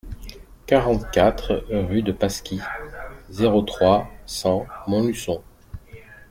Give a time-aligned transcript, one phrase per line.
[0.65, 2.59] quarante-quatre rue de Pasquis,
[3.29, 5.43] zéro trois, cent Montluçon